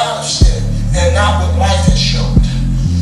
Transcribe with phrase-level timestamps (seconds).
[0.00, 0.64] Said,
[0.96, 2.32] and not what life shown.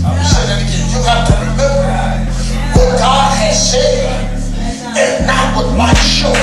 [0.03, 0.83] I'm say that again.
[0.91, 2.27] You have to remember
[2.75, 4.03] what God has said,
[4.99, 6.35] and not what life showed.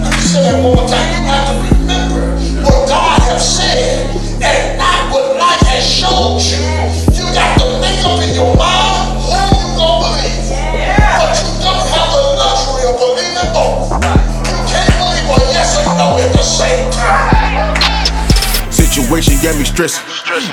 [0.00, 1.04] Let me say that one more time.
[1.12, 4.08] You got to remember what God has said,
[4.40, 6.64] and not what life has showed you.
[7.20, 10.56] You got to make up in your mind who you gonna believe.
[11.20, 13.92] But you don't have the luxury of believing both.
[14.48, 17.29] You can't believe a yes or no at the same time.
[19.00, 20.04] Situation got me stressing.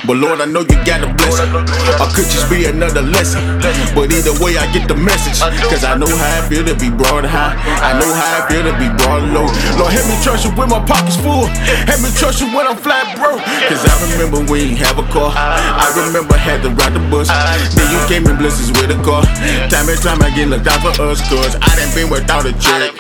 [0.08, 1.52] But Lord, I know you got a blessing.
[2.00, 3.44] Or could just be another lesson.
[3.92, 5.44] But either way, I get the message.
[5.68, 7.60] Cause I know how I feel to be brought high.
[7.84, 9.52] I know how I feel to be brought low.
[9.76, 11.46] Lord, help me trust you when my pocket's full.
[11.86, 13.44] Help me trust you when I'm flat broke.
[13.68, 15.30] Cause I remember we ain't have a car.
[15.36, 17.28] I remember had to ride the bus.
[17.76, 19.28] Then you came in blessings with a car.
[19.68, 21.20] Time and time I get looked out for us.
[21.28, 22.96] Cause I done been without a check.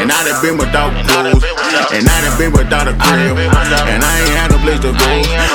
[0.00, 1.44] And I done been without clothes.
[1.92, 3.36] And I done been without a crib.
[3.36, 5.06] And I ain't had no place to go.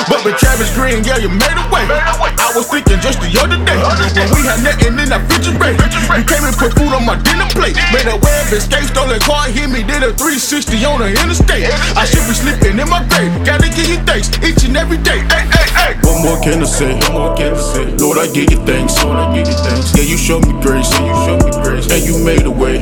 [0.08, 1.84] But with Travis Green, yeah, you made a way.
[1.84, 3.76] I was thinking just the other day.
[3.76, 5.84] When we had nothing in that refrigerator.
[6.16, 7.76] You came and put food on my dinner plate.
[7.92, 11.68] Made a web escape, stolen car, hit me, did a 360 on the interstate.
[11.92, 13.32] I should be sleeping in my grave.
[13.44, 15.20] Gotta give you thanks each and every day.
[15.28, 15.92] Hey, hey, hey.
[16.00, 16.96] What more can I say?
[17.12, 17.84] What more can I say?
[18.00, 18.96] Lord, I give you thanks.
[19.04, 19.92] Lord, I give you thanks.
[19.92, 20.88] Yeah, you showed me grace.
[20.96, 21.86] Yeah, you showed me grace.
[21.92, 22.80] And you made a way.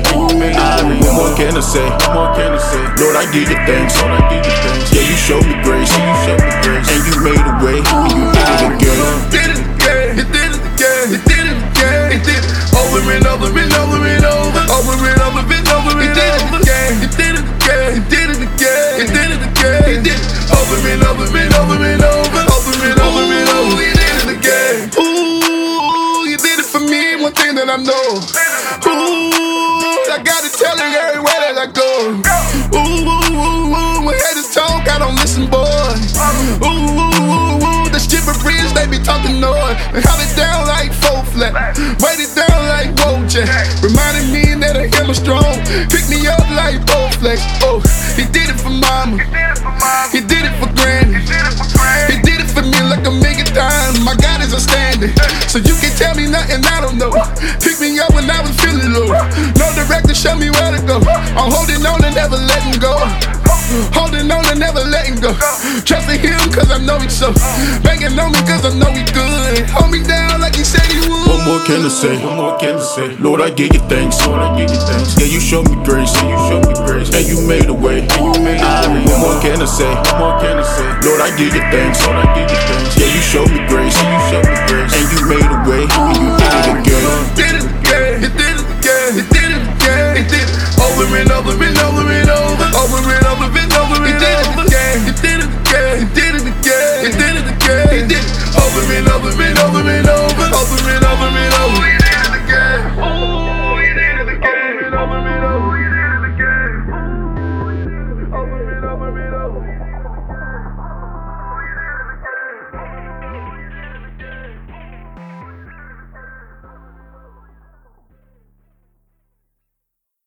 [0.55, 1.87] Ah, what more can I say?
[2.07, 2.83] What more can I say?
[3.03, 3.99] Lord, I give you thanks.
[3.99, 4.91] Lord, I give you thanks.
[4.95, 5.17] Yeah, you
[13.01, 17.01] over and over and over and over, over and over and over and over again,
[17.01, 20.53] he did it again, he did it again, he did it again, he did it
[20.53, 24.29] over and over and over and over, over and over and over, he did it
[24.37, 24.91] again.
[25.01, 28.21] Ooh, you did it for me, one thing that I know.
[28.85, 32.21] Ooh, I gotta tell it everywhere that I go.
[32.77, 33.01] Ooh,
[34.53, 35.65] talk, I don't listen, boy.
[36.61, 39.77] Ooh, ooh, ooh, ooh, the bridge, they be talking noise.
[39.95, 41.77] And held it down like four flat.
[42.03, 42.50] Weight it down
[43.31, 43.83] Wojak.
[43.87, 45.55] Reminding me that I am strong.
[45.87, 47.39] Pick me up like old Bowflex.
[47.63, 47.79] Oh,
[48.19, 49.23] he did it for mama.
[50.11, 51.23] He did it for granny.
[52.11, 54.03] He did it for me like a million times.
[54.03, 55.15] My God is a standing.
[55.47, 57.15] So you can tell me nothing I don't know.
[57.63, 59.15] Pick me up when I was feeling low.
[59.55, 60.99] No director, show me where to go.
[61.39, 62.99] I'm holding on and never letting go.
[63.95, 65.31] Holding on and never letting go.
[65.87, 67.31] Trusting him cause I know he's so.
[67.87, 69.40] Banging on me cause I know he good.
[71.71, 72.19] Can I say?
[72.19, 73.15] What more can I say?
[73.23, 74.19] Lord, I give you thanks.
[74.27, 75.15] Lord, I give you thanks.
[75.15, 76.11] Yeah, you showed me grace.
[76.19, 77.15] Yeah, you showed me grace.
[77.15, 78.03] And you made a way.
[78.11, 79.07] And you made a way.
[79.07, 79.87] What more can I say?
[79.87, 80.89] What more can I say?
[81.07, 82.03] Lord, I give you thanks.
[82.03, 82.99] Lord, I give you thanks.
[82.99, 83.95] Yeah, you showed me grace.
[84.03, 84.93] And you showed me grace.
[84.99, 85.87] And you made a way.
[85.87, 87.07] And you did it again.
[87.39, 88.19] Did it again.
[88.35, 89.11] Did it again.
[89.31, 90.27] Did it again.
[90.27, 92.67] Did it over and over and over and over.
[92.83, 93.80] Over and over and over.